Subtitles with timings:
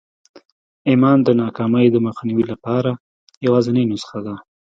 [0.89, 2.91] ایمان د ناکامۍ د مخنیوي لپاره
[3.45, 4.35] یوازېنۍ نسخه ده